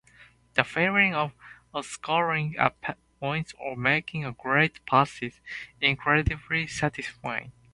The 0.55 0.63
feeling 0.63 1.13
of 1.13 1.33
scoring 1.85 2.55
a 2.57 2.71
point 3.19 3.53
or 3.59 3.77
making 3.77 4.25
a 4.25 4.31
great 4.31 4.83
pass 4.87 5.21
is 5.21 5.39
incredibly 5.79 6.65
satisfying. 6.65 7.51